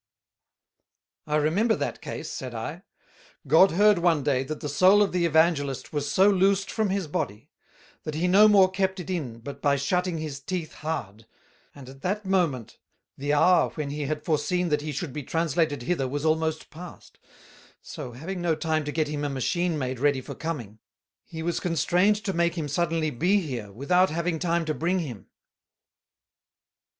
[1.27, 2.81] "I remember that case," said I:
[3.45, 7.05] "God heard one day that the Soul of the Evangelist was so loosed from his
[7.05, 7.51] Body,
[8.01, 11.27] that he no more kept it in but by shutting his teeth hard;
[11.75, 12.79] and at that moment
[13.15, 17.19] the hour when he had foreseen that he should be translated hither was almost past;
[17.79, 20.79] so having no time to get him a machine made ready for coming,
[21.25, 25.27] He was constrained to make him suddenly be here, without having time to bring him."